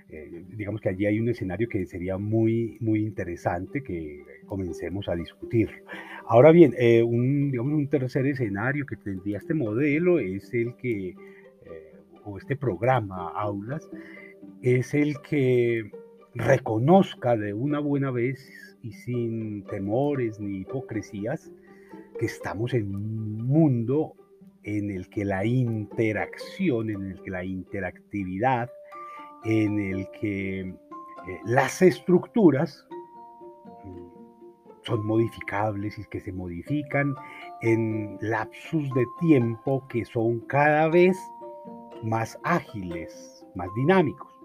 Eh, 0.09 0.45
digamos 0.55 0.79
que 0.79 0.87
allí 0.87 1.05
hay 1.05 1.19
un 1.19 1.27
escenario 1.27 1.67
que 1.67 1.85
sería 1.85 2.17
muy, 2.17 2.77
muy 2.79 3.01
interesante 3.01 3.83
que 3.83 4.23
comencemos 4.45 5.09
a 5.09 5.15
discutir. 5.15 5.83
Ahora 6.27 6.51
bien, 6.51 6.73
eh, 6.77 7.03
un, 7.03 7.51
digamos, 7.51 7.73
un 7.73 7.89
tercer 7.89 8.25
escenario 8.25 8.85
que 8.85 8.95
tendría 8.95 9.37
este 9.37 9.53
modelo 9.53 10.19
es 10.19 10.53
el 10.53 10.75
que, 10.77 11.09
eh, 11.09 11.15
o 12.23 12.37
este 12.37 12.55
programa 12.55 13.31
Aulas, 13.35 13.89
es 14.61 14.93
el 14.93 15.19
que 15.21 15.91
reconozca 16.37 17.35
de 17.35 17.53
una 17.53 17.79
buena 17.79 18.11
vez 18.11 18.77
y 18.83 18.91
sin 18.91 19.65
temores 19.65 20.39
ni 20.39 20.59
hipocresías 20.59 21.51
que 22.19 22.27
estamos 22.27 22.73
en 22.73 22.95
un 22.95 23.47
mundo 23.47 24.13
en 24.63 24.91
el 24.91 25.09
que 25.09 25.25
la 25.25 25.45
interacción, 25.45 26.89
en 26.89 27.05
el 27.05 27.21
que 27.21 27.31
la 27.31 27.43
interactividad, 27.43 28.69
en 29.45 29.79
el 29.79 30.07
que 30.11 30.59
eh, 30.59 30.75
las 31.45 31.81
estructuras 31.81 32.85
mm, 33.83 34.07
son 34.83 35.05
modificables 35.07 35.97
y 35.97 36.05
que 36.05 36.19
se 36.19 36.33
modifican 36.33 37.15
en 37.61 38.17
lapsus 38.21 38.93
de 38.93 39.05
tiempo 39.19 39.87
que 39.87 40.05
son 40.05 40.41
cada 40.41 40.87
vez 40.89 41.17
más 42.03 42.37
ágiles, 42.43 43.45
más 43.55 43.69
dinámicos. 43.75 44.36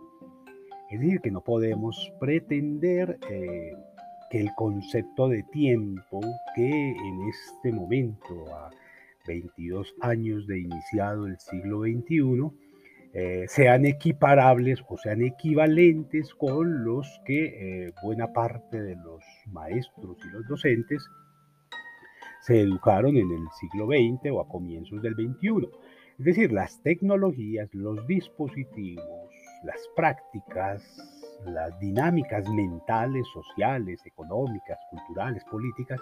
Es 0.92 1.00
decir, 1.00 1.22
que 1.22 1.30
no 1.30 1.40
podemos 1.40 2.12
pretender 2.20 3.18
eh, 3.30 3.72
que 4.30 4.40
el 4.40 4.54
concepto 4.54 5.26
de 5.26 5.42
tiempo 5.44 6.20
que 6.54 6.90
en 6.90 7.28
este 7.30 7.72
momento, 7.72 8.54
a 8.54 8.68
22 9.26 9.94
años 10.02 10.46
de 10.46 10.60
iniciado 10.60 11.26
el 11.26 11.38
siglo 11.38 11.80
XXI, 11.84 12.50
eh, 13.14 13.46
sean 13.48 13.86
equiparables 13.86 14.84
o 14.86 14.98
sean 14.98 15.22
equivalentes 15.22 16.34
con 16.34 16.84
los 16.84 17.22
que 17.24 17.86
eh, 17.86 17.92
buena 18.02 18.30
parte 18.30 18.82
de 18.82 18.94
los 18.96 19.24
maestros 19.46 20.18
y 20.26 20.28
los 20.28 20.46
docentes 20.46 21.02
se 22.42 22.60
educaron 22.60 23.16
en 23.16 23.30
el 23.30 23.46
siglo 23.58 23.86
XX 23.86 24.30
o 24.30 24.42
a 24.42 24.48
comienzos 24.48 25.00
del 25.00 25.14
XXI. 25.14 25.70
Es 26.18 26.24
decir, 26.26 26.52
las 26.52 26.82
tecnologías, 26.82 27.72
los 27.72 28.06
dispositivos, 28.06 29.30
las 29.64 29.88
prácticas, 29.94 30.82
las 31.44 31.78
dinámicas 31.80 32.48
mentales, 32.48 33.26
sociales, 33.32 34.00
económicas, 34.06 34.78
culturales, 34.90 35.44
políticas, 35.44 36.00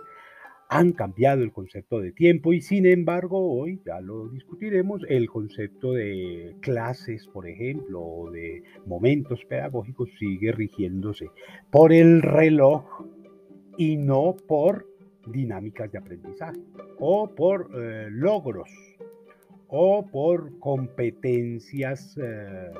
han 0.72 0.92
cambiado 0.92 1.42
el 1.42 1.52
concepto 1.52 1.98
de 1.98 2.12
tiempo 2.12 2.52
y 2.52 2.60
sin 2.60 2.86
embargo 2.86 3.58
hoy, 3.58 3.82
ya 3.84 4.00
lo 4.00 4.28
discutiremos, 4.28 5.02
el 5.08 5.28
concepto 5.28 5.94
de 5.94 6.54
clases, 6.60 7.26
por 7.26 7.48
ejemplo, 7.48 8.00
o 8.00 8.30
de 8.30 8.62
momentos 8.86 9.44
pedagógicos 9.46 10.10
sigue 10.16 10.52
rigiéndose 10.52 11.26
por 11.72 11.92
el 11.92 12.22
reloj 12.22 12.84
y 13.78 13.96
no 13.96 14.36
por 14.46 14.86
dinámicas 15.26 15.90
de 15.90 15.98
aprendizaje 15.98 16.60
o 17.00 17.28
por 17.34 17.70
eh, 17.74 18.06
logros 18.10 18.70
o 19.66 20.06
por 20.06 20.56
competencias 20.60 22.16
eh, 22.22 22.70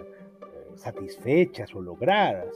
satisfechas 0.77 1.75
o 1.75 1.81
logradas. 1.81 2.55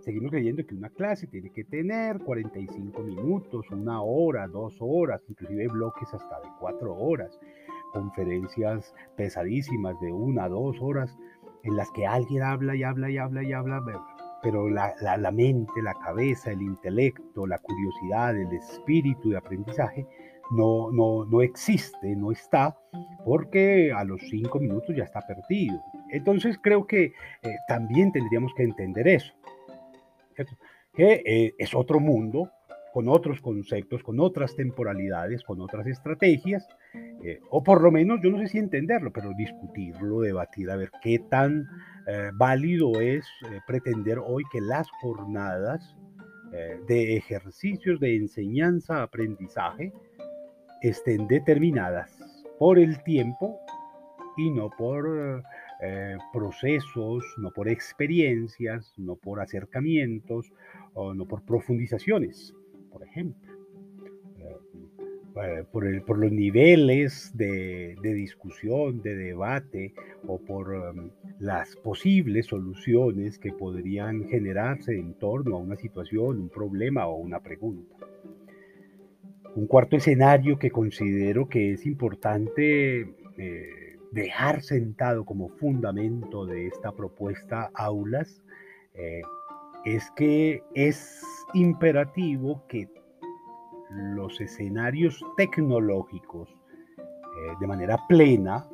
Seguimos 0.00 0.30
creyendo 0.30 0.64
que 0.64 0.74
una 0.74 0.88
clase 0.88 1.26
tiene 1.26 1.50
que 1.50 1.64
tener 1.64 2.20
45 2.20 3.02
minutos, 3.02 3.66
una 3.70 4.00
hora, 4.00 4.46
dos 4.46 4.74
horas, 4.80 5.20
inclusive 5.28 5.68
bloques 5.68 6.08
hasta 6.14 6.40
de 6.40 6.48
cuatro 6.58 6.94
horas, 6.94 7.38
conferencias 7.92 8.94
pesadísimas 9.16 10.00
de 10.00 10.10
una, 10.10 10.48
dos 10.48 10.78
horas, 10.80 11.14
en 11.64 11.76
las 11.76 11.90
que 11.90 12.06
alguien 12.06 12.42
habla 12.42 12.74
y 12.74 12.82
habla 12.82 13.10
y 13.10 13.18
habla 13.18 13.42
y 13.42 13.52
habla, 13.52 13.84
pero 14.42 14.70
la, 14.70 14.94
la, 15.18 15.30
mente, 15.30 15.82
la 15.82 15.92
cabeza, 15.94 16.50
el 16.50 16.62
intelecto, 16.62 17.46
la 17.46 17.58
curiosidad, 17.58 18.34
el 18.38 18.52
espíritu 18.54 19.28
de 19.28 19.36
aprendizaje 19.36 20.06
no, 20.50 20.90
no, 20.90 21.24
no 21.26 21.42
existe, 21.42 22.16
no 22.16 22.32
está, 22.32 22.76
porque 23.24 23.92
a 23.92 24.02
los 24.04 24.20
cinco 24.30 24.58
minutos 24.58 24.96
ya 24.96 25.04
está 25.04 25.20
perdido. 25.20 25.80
Entonces 26.12 26.58
creo 26.60 26.86
que 26.86 27.04
eh, 27.04 27.12
también 27.68 28.12
tendríamos 28.12 28.52
que 28.54 28.64
entender 28.64 29.08
eso 29.08 29.32
que 30.94 31.22
eh, 31.24 31.54
es 31.58 31.74
otro 31.74 32.00
mundo, 32.00 32.50
con 32.92 33.08
otros 33.08 33.40
conceptos, 33.40 34.02
con 34.02 34.18
otras 34.18 34.56
temporalidades, 34.56 35.44
con 35.44 35.60
otras 35.60 35.86
estrategias, 35.86 36.66
eh, 37.22 37.38
o 37.50 37.62
por 37.62 37.82
lo 37.82 37.92
menos, 37.92 38.20
yo 38.22 38.30
no 38.30 38.38
sé 38.38 38.48
si 38.48 38.58
entenderlo, 38.58 39.12
pero 39.12 39.32
discutirlo, 39.34 40.20
debatir, 40.20 40.70
a 40.70 40.76
ver 40.76 40.90
qué 41.02 41.18
tan 41.18 41.68
válido 42.34 43.00
es 43.00 43.24
pretender 43.68 44.18
hoy 44.18 44.42
que 44.50 44.60
las 44.60 44.90
jornadas 45.00 45.94
de 46.88 47.16
ejercicios 47.16 48.00
de 48.00 48.16
enseñanza, 48.16 49.02
aprendizaje, 49.02 49.92
estén 50.82 51.28
determinadas 51.28 52.18
por 52.58 52.80
el 52.80 53.00
tiempo 53.04 53.60
y 54.36 54.50
no 54.50 54.70
por 54.70 55.44
eh, 55.82 56.18
procesos, 56.32 57.24
no 57.38 57.50
por 57.52 57.68
experiencias, 57.68 58.92
no 58.98 59.16
por 59.16 59.40
acercamientos, 59.40 60.52
o 60.92 61.14
no 61.14 61.26
por 61.26 61.42
profundizaciones, 61.42 62.54
por 62.90 63.02
ejemplo. 63.02 63.50
Eh, 64.38 64.56
eh, 65.42 65.64
por, 65.72 66.18
los 66.18 66.32
niveles 66.32 67.30
de, 67.34 67.96
discusión, 68.02 69.00
de 69.00 69.14
debate 69.14 69.94
o 70.26 70.38
por 70.38 70.70
um, 70.70 71.10
las 71.38 71.76
posibles 71.76 72.46
soluciones 72.46 73.38
que 73.38 73.52
podrían 73.52 74.28
generarse 74.28 74.98
en 74.98 75.14
torno 75.14 75.56
a 75.56 75.60
una 75.60 75.76
situación, 75.76 76.40
un 76.40 76.48
problema 76.50 77.06
o 77.06 77.16
una 77.16 77.40
pregunta. 77.40 77.96
Un 79.54 79.66
cuarto 79.66 79.96
escenario 79.96 80.58
que 80.58 80.70
considero 80.70 81.48
que 81.48 81.72
es 81.72 81.86
importante 81.86 83.06
dejar 84.12 84.62
sentado 84.62 85.24
como 85.24 85.48
fundamento 85.48 86.46
de 86.46 86.66
esta 86.66 86.92
propuesta 86.92 87.70
aulas 87.74 88.42
eh, 88.94 89.22
es 89.84 90.10
que 90.12 90.62
es 90.74 91.22
imperativo 91.54 92.64
que 92.68 92.88
los 93.90 94.40
escenarios 94.40 95.24
tecnológicos 95.36 96.48
eh, 96.98 97.54
de 97.60 97.66
manera 97.66 97.98
plena, 98.08 98.68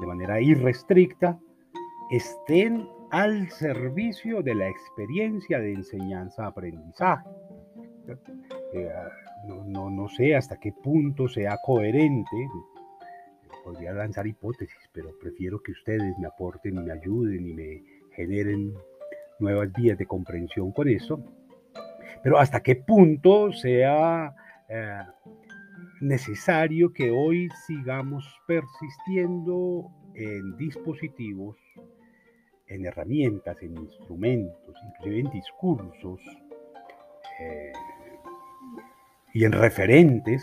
de 0.00 0.06
manera 0.06 0.40
irrestricta, 0.40 1.38
estén 2.10 2.88
al 3.10 3.50
servicio 3.50 4.42
de 4.42 4.54
la 4.54 4.68
experiencia 4.68 5.58
de 5.58 5.74
enseñanza-aprendizaje. 5.74 7.28
Eh, 8.72 8.90
no, 9.66 9.90
no 9.90 10.08
sé 10.08 10.34
hasta 10.34 10.56
qué 10.58 10.72
punto 10.72 11.28
sea 11.28 11.58
coherente 11.64 12.48
podría 13.62 13.92
lanzar 13.92 14.26
hipótesis, 14.26 14.90
pero 14.92 15.16
prefiero 15.18 15.62
que 15.62 15.72
ustedes 15.72 16.16
me 16.18 16.26
aporten 16.26 16.76
y 16.76 16.80
me 16.80 16.92
ayuden 16.92 17.48
y 17.48 17.54
me 17.54 17.82
generen 18.14 18.74
nuevas 19.38 19.72
vías 19.72 19.98
de 19.98 20.06
comprensión 20.06 20.72
con 20.72 20.88
eso. 20.88 21.22
Pero 22.22 22.38
hasta 22.38 22.62
qué 22.62 22.76
punto 22.76 23.52
sea 23.52 24.34
eh, 24.68 25.02
necesario 26.00 26.92
que 26.92 27.10
hoy 27.10 27.48
sigamos 27.66 28.24
persistiendo 28.46 29.90
en 30.14 30.56
dispositivos, 30.56 31.56
en 32.68 32.86
herramientas, 32.86 33.56
en 33.62 33.76
instrumentos, 33.76 34.76
inclusive 34.84 35.20
en 35.20 35.30
discursos 35.30 36.20
eh, 37.40 37.72
y 39.34 39.44
en 39.44 39.52
referentes 39.52 40.42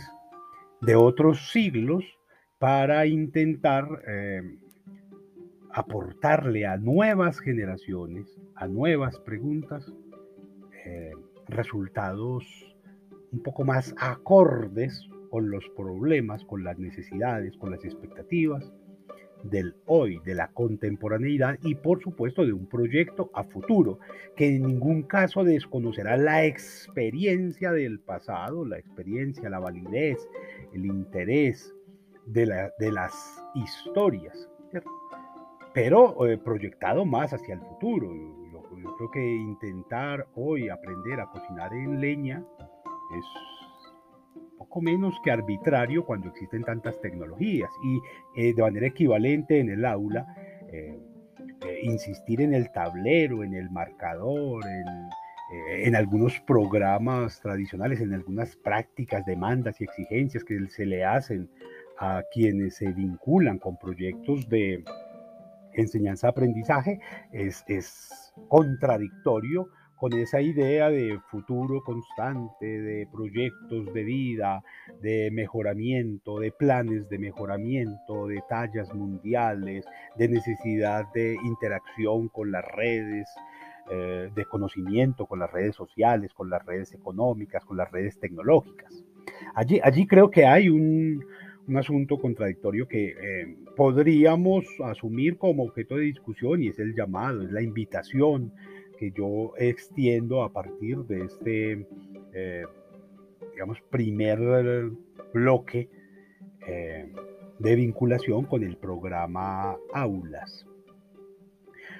de 0.81 0.95
otros 0.95 1.51
siglos 1.51 2.18
para 2.59 3.07
intentar 3.07 4.03
eh, 4.05 4.41
aportarle 5.71 6.67
a 6.67 6.77
nuevas 6.77 7.39
generaciones, 7.39 8.37
a 8.55 8.67
nuevas 8.67 9.17
preguntas, 9.19 9.91
eh, 10.85 11.11
resultados 11.47 12.45
un 13.31 13.41
poco 13.41 13.63
más 13.63 13.95
acordes 13.97 15.07
con 15.29 15.49
los 15.49 15.63
problemas, 15.69 16.43
con 16.43 16.63
las 16.63 16.77
necesidades, 16.77 17.55
con 17.57 17.71
las 17.71 17.85
expectativas 17.85 18.73
del 19.43 19.75
hoy, 19.85 20.19
de 20.25 20.35
la 20.35 20.49
contemporaneidad 20.49 21.57
y 21.63 21.75
por 21.75 22.01
supuesto 22.01 22.45
de 22.45 22.51
un 22.51 22.67
proyecto 22.67 23.31
a 23.33 23.45
futuro, 23.45 23.99
que 24.35 24.55
en 24.55 24.63
ningún 24.63 25.03
caso 25.03 25.45
desconocerá 25.45 26.17
la 26.17 26.45
experiencia 26.45 27.71
del 27.71 27.99
pasado, 27.99 28.65
la 28.65 28.77
experiencia, 28.79 29.49
la 29.49 29.59
validez, 29.59 30.17
el 30.73 30.85
interés, 30.85 31.73
de, 32.29 32.91
las 32.91 33.43
historias, 33.55 34.49
pero 35.73 36.25
eh, 36.27 36.37
proyectado 36.37 37.05
más 37.05 37.33
hacia 37.33 37.55
el 37.55 37.61
futuro. 37.61 38.07
Yo, 38.51 38.95
creo 38.97 39.11
que 39.11 39.35
intentar 39.35 40.27
hoy 40.35 40.69
aprender 40.69 41.19
a 41.19 41.27
cocinar 41.27 41.73
en 41.73 41.99
leña 41.99 42.43
es 43.17 43.25
poco 44.57 44.81
menos 44.81 45.15
que 45.23 45.31
arbitrario 45.31 46.05
cuando 46.05 46.29
existen 46.29 46.63
tantas 46.63 46.99
tecnologías 47.01 47.69
y 47.83 48.41
eh, 48.41 48.53
de 48.53 48.61
manera 48.61 48.87
equivalente 48.87 49.59
en 49.59 49.69
el 49.69 49.85
aula. 49.85 50.27
Eh, 50.71 50.99
insistir 51.83 52.41
en 52.41 52.53
el 52.53 52.71
tablero, 52.71 53.43
en 53.43 53.53
el 53.53 53.69
marcador, 53.69 54.63
en, 54.65 55.85
en 55.85 55.95
algunos 55.95 56.39
programas 56.41 57.41
tradicionales, 57.41 57.99
en 57.99 58.13
algunas 58.13 58.55
prácticas, 58.55 59.25
demandas 59.25 59.79
y 59.81 59.83
exigencias 59.83 60.43
que 60.45 60.57
se 60.69 60.85
le 60.85 61.03
hacen 61.03 61.49
a 61.99 62.23
quienes 62.31 62.75
se 62.77 62.91
vinculan 62.93 63.59
con 63.59 63.77
proyectos 63.77 64.47
de 64.49 64.83
enseñanza-aprendizaje 65.73 66.99
es, 67.31 67.63
es 67.67 68.33
contradictorio 68.47 69.67
con 69.99 70.13
esa 70.13 70.39
idea 70.39 70.89
de 70.89 71.19
futuro 71.29 71.81
constante, 71.83 72.65
de 72.65 73.05
proyectos 73.11 73.93
de 73.93 74.03
vida, 74.05 74.63
de 75.01 75.29
mejoramiento, 75.29 76.39
de 76.39 76.53
planes 76.53 77.09
de 77.09 77.19
mejoramiento, 77.19 78.27
de 78.27 78.41
tallas 78.47 78.93
mundiales, 78.93 79.85
de 80.15 80.29
necesidad 80.29 81.05
de 81.13 81.35
interacción 81.43 82.29
con 82.29 82.49
las 82.49 82.63
redes, 82.63 83.27
eh, 83.91 84.29
de 84.33 84.45
conocimiento 84.45 85.25
con 85.25 85.39
las 85.39 85.51
redes 85.51 85.75
sociales, 85.75 86.33
con 86.33 86.49
las 86.49 86.65
redes 86.65 86.93
económicas, 86.93 87.65
con 87.65 87.75
las 87.75 87.91
redes 87.91 88.17
tecnológicas. 88.21 89.03
Allí, 89.53 89.81
allí 89.83 90.07
creo 90.07 90.31
que 90.31 90.45
hay 90.45 90.69
un, 90.69 91.25
un 91.69 91.77
asunto 91.77 92.17
contradictorio 92.17 92.87
que 92.87 93.09
eh, 93.09 93.55
podríamos 93.75 94.65
asumir 94.83 95.37
como 95.37 95.63
objeto 95.63 95.95
de 95.95 96.01
discusión 96.01 96.63
y 96.63 96.69
es 96.69 96.79
el 96.79 96.95
llamado, 96.95 97.43
es 97.43 97.51
la 97.51 97.61
invitación 97.61 98.51
que 98.97 99.11
yo 99.11 99.53
extiendo 99.57 100.43
a 100.43 100.51
partir 100.51 100.97
de 101.05 101.25
este, 101.25 101.87
eh, 102.33 102.63
digamos, 103.53 103.79
primer 103.91 104.91
bloque 105.31 105.89
eh, 106.67 107.13
de 107.59 107.75
vinculación 107.75 108.45
con 108.45 108.63
el 108.63 108.75
programa 108.77 109.77
Aulas. 109.93 110.65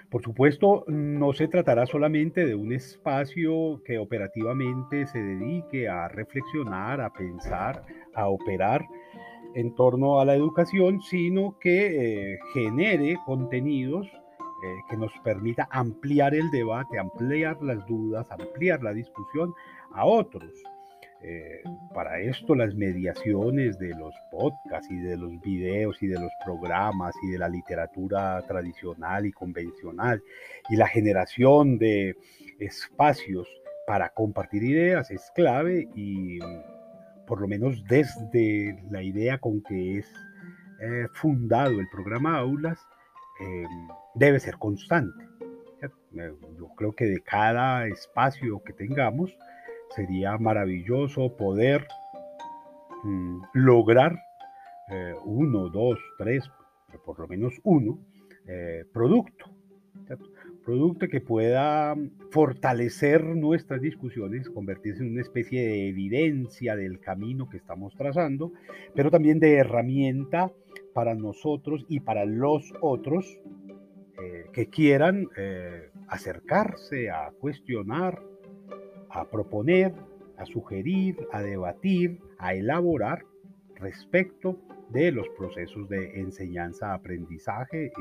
Por 0.10 0.24
supuesto, 0.24 0.84
no 0.88 1.34
se 1.34 1.48
tratará 1.48 1.86
solamente 1.86 2.44
de 2.44 2.56
un 2.56 2.74
espacio 2.74 3.84
que 3.86 4.00
operativamente 4.00 5.06
se 5.06 5.20
dedique 5.20 5.88
a 5.88 6.08
reflexionar, 6.08 7.00
a 7.00 7.14
pensar, 7.14 7.86
a 8.16 8.28
operar 8.28 8.84
en 9.56 9.74
torno 9.76 10.20
a 10.20 10.26
la 10.26 10.36
educación, 10.36 11.02
sino 11.02 11.58
que 11.60 12.34
eh, 12.34 12.40
genere 12.54 13.18
contenidos 13.26 14.08
eh, 14.08 14.84
que 14.90 14.98
nos 14.98 15.12
permita 15.24 15.70
ampliar 15.72 16.36
el 16.36 16.52
debate, 16.52 17.00
ampliar 17.00 17.62
las 17.62 17.86
dudas, 17.88 18.28
ampliar 18.30 18.84
la 18.84 18.94
discusión 18.94 19.54
a 19.94 20.06
otros. 20.06 20.52
Eh, 21.22 21.64
para 21.94 22.20
esto 22.20 22.56
las 22.56 22.76
mediaciones 22.76 23.78
de 23.78 23.90
los 23.90 24.14
podcasts 24.32 24.90
y 24.90 24.98
de 25.00 25.18
los 25.18 25.40
videos 25.42 26.02
y 26.02 26.08
de 26.08 26.20
los 26.20 26.32
programas 26.46 27.14
y 27.24 27.32
de 27.32 27.38
la 27.38 27.50
literatura 27.50 28.42
tradicional 28.48 29.26
y 29.26 29.32
convencional 29.34 30.22
y 30.70 30.78
la 30.78 30.88
generación 30.88 31.78
de 31.78 32.16
espacios 32.60 33.50
para 33.86 34.10
compartir 34.10 34.64
ideas 34.64 35.12
es 35.12 35.30
clave 35.36 35.90
y 35.94 36.40
por 37.30 37.40
lo 37.40 37.48
menos 37.48 37.84
desde 37.88 38.84
la 38.90 39.04
idea 39.04 39.38
con 39.38 39.62
que 39.62 40.00
es 40.00 40.12
eh, 40.82 41.06
fundado 41.14 41.80
el 41.80 41.88
programa 41.88 42.40
Aulas, 42.40 42.80
eh, 43.40 43.66
debe 44.16 44.40
ser 44.40 44.58
constante. 44.58 45.24
Eh, 45.82 46.34
yo 46.58 46.70
creo 46.76 46.92
que 46.94 47.06
de 47.06 47.22
cada 47.22 47.86
espacio 47.86 48.64
que 48.64 48.74
tengamos 48.74 49.38
sería 49.96 50.40
maravilloso 50.40 51.38
poder 51.38 51.88
mm, 53.04 53.42
lograr 53.54 54.20
uno, 55.24 55.70
dos, 55.70 56.00
tres, 56.18 56.50
por 57.06 57.20
lo 57.20 57.28
menos 57.28 57.54
uno, 57.64 58.00
producto 58.92 59.46
producto 60.70 61.08
que 61.08 61.20
pueda 61.20 61.96
fortalecer 62.30 63.26
nuestras 63.26 63.82
discusiones, 63.82 64.52
convertirse 64.52 65.02
en 65.02 65.14
una 65.14 65.22
especie 65.22 65.66
de 65.66 65.88
evidencia 65.88 66.76
del 66.76 67.00
camino 67.00 67.50
que 67.50 67.58
estamos 67.58 67.96
trazando, 67.96 68.52
pero 68.94 69.10
también 69.10 69.40
de 69.40 69.56
herramienta 69.56 70.52
para 70.94 71.16
nosotros 71.16 71.88
y 71.90 72.02
para 72.02 72.26
los 72.26 72.72
otros 72.82 73.40
eh, 74.22 74.46
que 74.54 74.68
quieran 74.68 75.28
eh, 75.38 75.90
acercarse 76.08 77.10
a 77.10 77.32
cuestionar, 77.32 78.22
a 79.10 79.26
proponer, 79.26 79.96
a 80.38 80.46
sugerir, 80.46 81.18
a 81.32 81.42
debatir, 81.42 82.20
a 82.38 82.54
elaborar 82.54 83.26
respecto 83.74 84.60
de 84.92 85.12
los 85.12 85.28
procesos 85.30 85.90
de 85.90 86.20
enseñanza-aprendizaje. 86.20 87.88
Eh, 87.88 87.92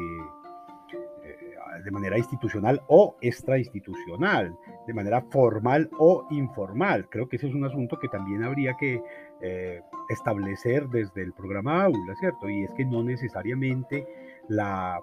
de 1.84 1.90
manera 1.90 2.18
institucional 2.18 2.82
o 2.88 3.16
extrainstitucional, 3.20 4.56
de 4.86 4.94
manera 4.94 5.22
formal 5.30 5.88
o 5.98 6.26
informal. 6.30 7.08
Creo 7.08 7.28
que 7.28 7.36
ese 7.36 7.48
es 7.48 7.54
un 7.54 7.64
asunto 7.64 7.98
que 7.98 8.08
también 8.08 8.44
habría 8.44 8.74
que 8.74 9.00
eh, 9.40 9.82
establecer 10.08 10.88
desde 10.88 11.22
el 11.22 11.32
programa 11.32 11.84
Aula, 11.84 12.16
¿cierto? 12.18 12.48
Y 12.48 12.64
es 12.64 12.72
que 12.72 12.84
no 12.84 13.04
necesariamente 13.04 14.04
la 14.48 15.00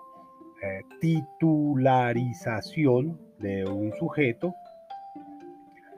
eh, 0.61 0.81
titularización 0.99 3.17
de 3.39 3.63
un 3.65 3.93
sujeto 3.93 4.53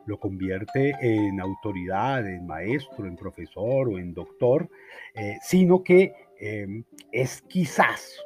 lo 0.06 0.20
convierte 0.20 0.94
en 1.02 1.42
autoridad, 1.42 2.28
en 2.28 2.46
maestro, 2.46 3.08
en 3.08 3.16
profesor 3.16 3.90
o 3.90 3.98
en 3.98 4.14
doctor, 4.14 4.70
eh, 5.16 5.40
sino 5.42 5.84
que 5.84 6.14
es 7.12 7.42
quizás, 7.42 8.24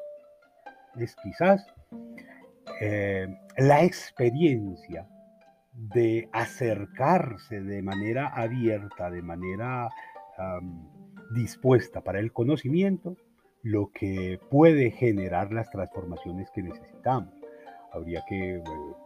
es 0.99 1.15
quizás 1.23 1.65
eh, 2.83 3.27
la 3.57 3.83
experiencia 3.83 5.07
de 5.71 6.27
acercarse 6.33 7.61
de 7.61 7.83
manera 7.83 8.27
abierta, 8.27 9.11
de 9.11 9.21
manera 9.21 9.87
dispuesta 11.35 12.01
para 12.01 12.19
el 12.19 12.33
conocimiento, 12.33 13.15
lo 13.61 13.91
que 13.91 14.39
puede 14.49 14.89
generar 14.89 15.53
las 15.53 15.69
transformaciones 15.69 16.49
que 16.49 16.63
necesitamos. 16.63 17.31
Habría 17.93 18.23
que 18.27 18.63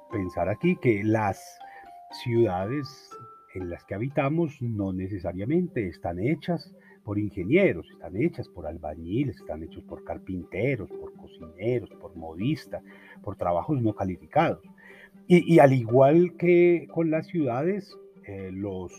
pensar 0.09 0.47
aquí 0.47 0.77
que 0.77 1.03
las 1.03 1.59
ciudades 2.23 2.87
en 3.55 3.69
las 3.69 3.83
que 3.83 3.95
habitamos 3.95 4.61
no 4.61 4.93
necesariamente 4.93 5.85
están 5.89 6.19
hechas 6.19 6.73
por 7.05 7.19
ingenieros, 7.19 7.87
están 7.91 8.17
hechas 8.17 8.49
por 8.49 8.65
albañiles, 8.65 9.35
están 9.37 9.61
hechos 9.61 9.83
por 9.83 10.03
carpinteros, 10.03 10.89
por 10.89 11.13
cocineros, 11.13 11.89
por 12.01 12.15
modistas, 12.15 12.83
por 13.23 13.37
trabajos 13.37 13.79
no 13.79 13.93
calificados. 13.93 14.59
Y, 15.27 15.59
al 15.59 15.73
igual 15.73 16.35
que 16.37 16.87
con 16.91 17.09
las 17.11 17.27
ciudades, 17.27 17.95
eh, 18.27 18.49
los 18.51 18.91